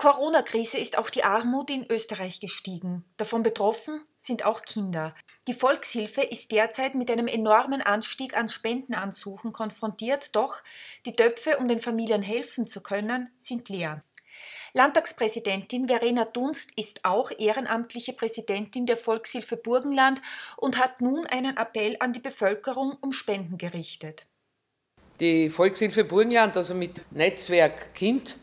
Corona-Krise 0.00 0.78
ist 0.78 0.98
auch 0.98 1.10
die 1.10 1.24
Armut 1.24 1.70
in 1.70 1.86
Österreich 1.90 2.40
gestiegen. 2.40 3.04
Davon 3.16 3.42
betroffen 3.42 4.00
sind 4.16 4.44
auch 4.44 4.62
Kinder. 4.62 5.14
Die 5.46 5.54
Volkshilfe 5.54 6.22
ist 6.22 6.52
derzeit 6.52 6.94
mit 6.94 7.10
einem 7.10 7.26
enormen 7.26 7.82
Anstieg 7.82 8.36
an 8.36 8.48
Spendenansuchen 8.48 9.52
konfrontiert, 9.52 10.34
doch 10.34 10.62
die 11.06 11.14
Töpfe, 11.14 11.58
um 11.58 11.68
den 11.68 11.80
Familien 11.80 12.22
helfen 12.22 12.66
zu 12.66 12.82
können, 12.82 13.30
sind 13.38 13.68
leer. 13.68 14.02
Landtagspräsidentin 14.72 15.88
Verena 15.88 16.24
Dunst 16.24 16.72
ist 16.76 17.04
auch 17.04 17.30
ehrenamtliche 17.38 18.12
Präsidentin 18.12 18.86
der 18.86 18.96
Volkshilfe 18.96 19.56
Burgenland 19.56 20.22
und 20.56 20.78
hat 20.78 21.00
nun 21.00 21.26
einen 21.26 21.56
Appell 21.56 21.96
an 22.00 22.12
die 22.12 22.20
Bevölkerung 22.20 22.96
um 23.00 23.12
Spenden 23.12 23.58
gerichtet. 23.58 24.26
Die 25.18 25.50
Volkshilfe 25.50 26.04
Burgenland, 26.04 26.56
also 26.56 26.74
mit 26.74 27.00
Netzwerk 27.12 27.94
Kind, 27.94 28.36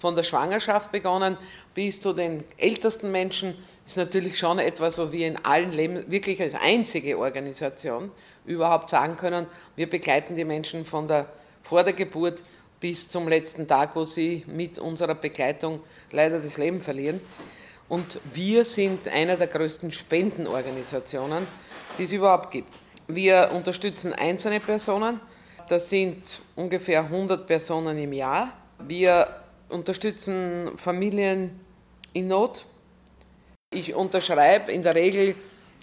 von 0.00 0.14
der 0.14 0.22
Schwangerschaft 0.22 0.92
begonnen 0.92 1.36
bis 1.74 2.00
zu 2.00 2.12
den 2.12 2.44
ältesten 2.56 3.10
Menschen, 3.10 3.54
ist 3.86 3.96
natürlich 3.96 4.38
schon 4.38 4.58
etwas, 4.58 4.98
wo 4.98 5.12
wir 5.12 5.28
in 5.28 5.44
allen 5.44 5.72
Leben 5.72 6.10
wirklich 6.10 6.40
als 6.42 6.54
einzige 6.54 7.18
Organisation 7.18 8.10
überhaupt 8.44 8.90
sagen 8.90 9.16
können, 9.16 9.46
wir 9.76 9.88
begleiten 9.88 10.36
die 10.36 10.44
Menschen 10.44 10.84
von 10.84 11.06
der, 11.06 11.26
vor 11.62 11.84
der 11.84 11.92
Geburt 11.92 12.42
bis 12.80 13.08
zum 13.08 13.28
letzten 13.28 13.66
Tag, 13.66 13.94
wo 13.94 14.04
sie 14.04 14.44
mit 14.46 14.78
unserer 14.78 15.14
Begleitung 15.14 15.80
leider 16.10 16.40
das 16.40 16.58
Leben 16.58 16.80
verlieren. 16.80 17.20
Und 17.88 18.20
wir 18.34 18.64
sind 18.64 19.08
einer 19.08 19.36
der 19.36 19.46
größten 19.46 19.92
Spendenorganisationen, 19.92 21.46
die 21.98 22.02
es 22.02 22.12
überhaupt 22.12 22.50
gibt. 22.50 22.72
Wir 23.06 23.50
unterstützen 23.54 24.12
einzelne 24.12 24.58
Personen, 24.58 25.20
das 25.68 25.88
sind 25.88 26.42
ungefähr 26.56 27.00
100 27.00 27.46
Personen 27.46 27.96
im 27.98 28.12
Jahr. 28.12 28.52
Wir 28.80 29.28
unterstützen 29.68 30.76
Familien 30.76 31.60
in 32.12 32.28
Not. 32.28 32.66
Ich 33.70 33.94
unterschreibe 33.94 34.72
in 34.72 34.82
der 34.82 34.94
Regel 34.94 35.34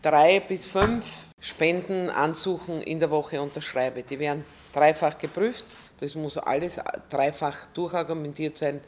drei 0.01 0.39
bis 0.39 0.65
fünf 0.65 1.25
Spendenansuchen 1.39 2.81
in 2.81 2.99
der 2.99 3.11
Woche 3.11 3.41
unterschreibe. 3.41 4.03
Die 4.03 4.19
werden 4.19 4.45
dreifach 4.71 5.17
geprüft. 5.17 5.65
Das 5.99 6.15
muss 6.15 6.37
alles 6.37 6.79
dreifach 7.09 7.57
durchargumentiert 7.73 8.57
sein. 8.57 8.81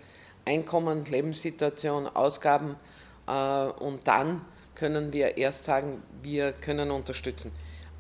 Einkommen, 0.45 1.05
Lebenssituation, 1.05 2.07
Ausgaben. 2.07 2.75
Äh, 3.27 3.31
und 3.31 4.07
dann 4.07 4.41
können 4.75 5.11
wir 5.13 5.38
erst 5.38 5.66
sagen, 5.66 6.03
wir 6.21 6.53
können 6.53 6.91
unterstützen. 6.91 7.51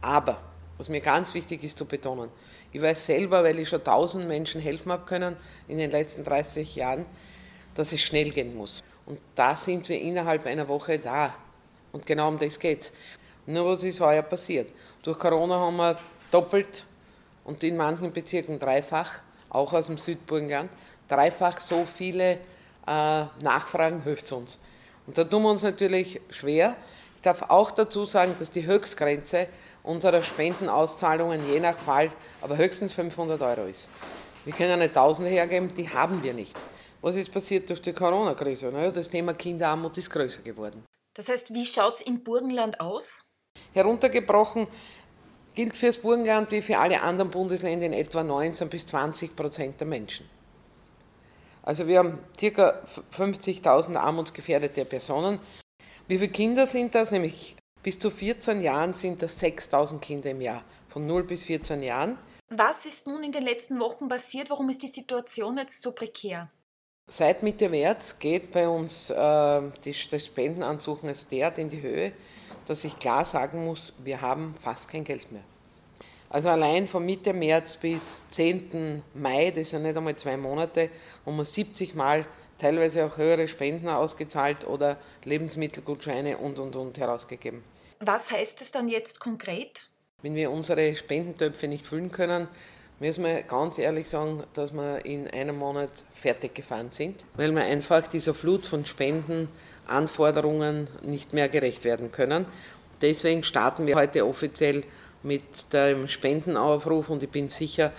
Aber, 0.01 0.41
was 0.77 0.89
mir 0.89 1.01
ganz 1.01 1.33
wichtig 1.33 1.63
ist 1.63 1.77
zu 1.77 1.85
betonen, 1.85 2.29
ich 2.71 2.81
weiß 2.81 3.05
selber, 3.05 3.43
weil 3.43 3.59
ich 3.59 3.69
schon 3.69 3.83
tausend 3.83 4.27
Menschen 4.27 4.59
helfen 4.59 4.91
habe 4.91 5.05
können 5.05 5.37
in 5.67 5.77
den 5.77 5.91
letzten 5.91 6.23
30 6.23 6.75
Jahren, 6.75 7.05
dass 7.73 7.93
es 7.93 8.01
schnell 8.01 8.31
gehen 8.31 8.55
muss. 8.55 8.83
Und 9.05 9.19
da 9.35 9.55
sind 9.55 9.87
wir 9.87 9.99
innerhalb 10.01 10.45
einer 10.45 10.67
Woche 10.67 10.99
da. 10.99 11.33
Und 11.91 12.05
genau 12.05 12.27
um 12.27 12.37
das 12.37 12.59
geht 12.59 12.81
es. 12.81 12.91
Nur 13.45 13.71
was 13.71 13.83
ist 13.83 13.99
heuer 14.01 14.23
passiert? 14.23 14.69
Durch 15.03 15.17
Corona 15.19 15.55
haben 15.55 15.77
wir 15.77 15.97
doppelt 16.31 16.85
und 17.45 17.63
in 17.63 17.77
manchen 17.77 18.11
Bezirken 18.11 18.59
dreifach, 18.59 19.11
auch 19.49 19.71
aus 19.71 19.85
dem 19.85 19.97
Südburgenland, 19.97 20.69
dreifach 21.07 21.59
so 21.59 21.85
viele 21.85 22.39
äh, 22.87 23.25
Nachfragen 23.39 24.03
hilft 24.03 24.31
uns. 24.31 24.59
Und 25.07 25.17
da 25.17 25.23
tun 25.23 25.43
wir 25.43 25.51
uns 25.51 25.63
natürlich 25.63 26.19
schwer. 26.29 26.75
Ich 27.15 27.21
darf 27.21 27.43
auch 27.43 27.71
dazu 27.71 28.05
sagen, 28.05 28.35
dass 28.37 28.51
die 28.51 28.65
Höchstgrenze 28.65 29.47
unserer 29.85 30.23
Spendenauszahlungen 30.23 31.47
je 31.51 31.59
nach 31.59 31.77
Fall 31.77 32.11
aber 32.41 32.57
höchstens 32.57 32.93
500 32.93 33.41
Euro 33.41 33.65
ist. 33.65 33.89
Wir 34.43 34.53
können 34.53 34.79
nicht 34.79 34.93
Tausende 34.93 35.31
hergeben, 35.31 35.73
die 35.73 35.89
haben 35.89 36.21
wir 36.23 36.33
nicht. 36.33 36.55
Was 37.01 37.15
ist 37.15 37.31
passiert 37.31 37.69
durch 37.69 37.81
die 37.81 37.93
Corona-Krise? 37.93 38.67
Naja, 38.67 38.91
das 38.91 39.09
Thema 39.09 39.33
Kinderarmut 39.33 39.97
ist 39.97 40.09
größer 40.09 40.41
geworden. 40.41 40.83
Das 41.13 41.29
heißt, 41.29 41.53
wie 41.53 41.65
schaut 41.65 41.95
es 41.95 42.01
im 42.01 42.23
Burgenland 42.23 42.79
aus? 42.79 43.23
Heruntergebrochen 43.73 44.67
gilt 45.53 45.77
für 45.77 45.87
das 45.87 45.97
Burgenland 45.97 46.51
wie 46.51 46.61
für 46.61 46.77
alle 46.77 47.01
anderen 47.01 47.31
Bundesländer 47.31 47.85
in 47.85 47.93
etwa 47.93 48.23
19 48.23 48.69
bis 48.69 48.85
20 48.87 49.35
Prozent 49.35 49.79
der 49.79 49.87
Menschen. 49.87 50.29
Also 51.63 51.87
wir 51.87 51.99
haben 51.99 52.19
ca. 52.39 52.81
50.000 53.17 53.95
armutsgefährdete 53.95 54.85
Personen. 54.85 55.39
Wie 56.07 56.19
viele 56.19 56.31
Kinder 56.31 56.67
sind 56.67 56.93
das? 56.93 57.11
Nämlich 57.11 57.55
bis 57.85 57.99
zu 57.99 58.09
14 58.09 58.63
Jahren 58.63 58.95
sind 58.95 59.21
das 59.21 59.39
6000 59.39 60.01
Kinder 60.01 60.31
im 60.31 60.41
Jahr, 60.41 60.63
von 60.89 61.05
0 61.05 61.21
bis 61.23 61.43
14 61.43 61.83
Jahren. 61.83 62.17
Was 62.49 62.87
ist 62.87 63.05
nun 63.05 63.21
in 63.21 63.31
den 63.31 63.43
letzten 63.43 63.79
Wochen 63.79 64.09
passiert? 64.09 64.49
Warum 64.49 64.69
ist 64.69 64.81
die 64.81 64.87
Situation 64.87 65.59
jetzt 65.59 65.83
so 65.83 65.91
prekär? 65.91 66.49
Seit 67.07 67.43
Mitte 67.43 67.69
März 67.69 68.17
geht 68.17 68.51
bei 68.51 68.67
uns 68.67 69.11
äh, 69.11 69.61
die, 69.83 69.95
das 70.09 70.25
Spendenansuchen 70.25 71.09
also 71.09 71.27
derart 71.29 71.59
in 71.59 71.69
die 71.69 71.83
Höhe, 71.83 72.13
dass 72.65 72.83
ich 72.83 72.97
klar 72.97 73.23
sagen 73.23 73.63
muss, 73.65 73.93
wir 74.03 74.19
haben 74.19 74.55
fast 74.63 74.89
kein 74.89 75.03
Geld 75.03 75.31
mehr. 75.31 75.43
Also 76.31 76.49
allein 76.49 76.87
von 76.87 77.05
Mitte 77.05 77.33
März 77.33 77.75
bis 77.75 78.23
10. 78.31 79.03
Mai, 79.13 79.51
das 79.51 79.69
sind 79.69 79.83
nicht 79.83 79.95
einmal 79.95 80.15
zwei 80.15 80.37
Monate, 80.37 80.89
haben 81.23 81.37
wir 81.37 81.45
70 81.45 81.93
Mal 81.93 82.25
teilweise 82.57 83.05
auch 83.05 83.17
höhere 83.17 83.47
Spenden 83.47 83.89
ausgezahlt 83.89 84.65
oder 84.65 84.97
Lebensmittelgutscheine 85.23 86.37
und 86.37 86.57
und 86.57 86.75
und 86.75 86.97
herausgegeben. 86.97 87.63
Was 87.99 88.29
heißt 88.29 88.61
es 88.61 88.71
dann 88.71 88.89
jetzt 88.89 89.19
konkret? 89.19 89.89
Wenn 90.21 90.35
wir 90.35 90.51
unsere 90.51 90.95
Spendentöpfe 90.95 91.67
nicht 91.67 91.85
füllen 91.85 92.11
können, 92.11 92.47
müssen 92.99 93.23
wir 93.23 93.43
ganz 93.43 93.77
ehrlich 93.77 94.09
sagen, 94.09 94.43
dass 94.53 94.73
wir 94.73 95.05
in 95.05 95.29
einem 95.29 95.57
Monat 95.57 96.03
fertig 96.15 96.55
gefahren 96.55 96.91
sind, 96.91 97.23
weil 97.35 97.53
wir 97.53 97.63
einfach 97.63 98.07
dieser 98.07 98.33
Flut 98.33 98.65
von 98.65 98.85
Spendenanforderungen 98.85 100.87
nicht 101.03 101.33
mehr 101.33 101.49
gerecht 101.49 101.83
werden 101.83 102.11
können. 102.11 102.45
Deswegen 103.01 103.43
starten 103.43 103.87
wir 103.87 103.95
heute 103.95 104.25
offiziell 104.25 104.83
mit 105.23 105.73
dem 105.73 106.07
Spendenaufruf 106.07 107.09
und 107.09 107.23
ich 107.23 107.29
bin 107.29 107.49
sicher, 107.49 107.91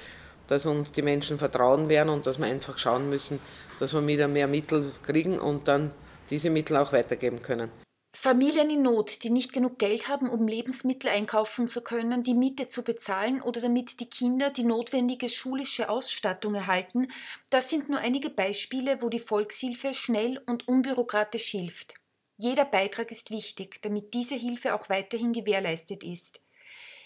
dass 0.46 0.66
uns 0.66 0.92
die 0.92 1.02
Menschen 1.02 1.38
vertrauen 1.38 1.88
werden 1.88 2.10
und 2.10 2.26
dass 2.26 2.38
wir 2.38 2.46
einfach 2.46 2.78
schauen 2.78 3.10
müssen, 3.10 3.40
dass 3.78 3.92
wir 3.92 4.06
wieder 4.06 4.28
mehr 4.28 4.46
Mittel 4.46 4.92
kriegen 5.02 5.38
und 5.38 5.68
dann 5.68 5.90
diese 6.30 6.50
Mittel 6.50 6.76
auch 6.76 6.92
weitergeben 6.92 7.40
können. 7.40 7.70
Familien 8.18 8.70
in 8.70 8.82
Not, 8.82 9.22
die 9.22 9.30
nicht 9.30 9.52
genug 9.52 9.78
Geld 9.78 10.08
haben, 10.08 10.28
um 10.28 10.48
Lebensmittel 10.48 11.10
einkaufen 11.10 11.68
zu 11.68 11.82
können, 11.82 12.22
die 12.22 12.34
Miete 12.34 12.68
zu 12.68 12.82
bezahlen 12.82 13.42
oder 13.42 13.60
damit 13.60 14.00
die 14.00 14.10
Kinder 14.10 14.50
die 14.50 14.64
notwendige 14.64 15.28
schulische 15.28 15.88
Ausstattung 15.88 16.54
erhalten, 16.54 17.12
das 17.50 17.70
sind 17.70 17.88
nur 17.88 18.00
einige 18.00 18.30
Beispiele, 18.30 19.02
wo 19.02 19.10
die 19.10 19.20
Volkshilfe 19.20 19.94
schnell 19.94 20.42
und 20.46 20.66
unbürokratisch 20.66 21.50
hilft. 21.50 21.94
Jeder 22.38 22.64
Beitrag 22.64 23.10
ist 23.10 23.30
wichtig, 23.30 23.80
damit 23.82 24.14
diese 24.14 24.34
Hilfe 24.34 24.74
auch 24.74 24.88
weiterhin 24.88 25.32
gewährleistet 25.32 26.02
ist. 26.02 26.40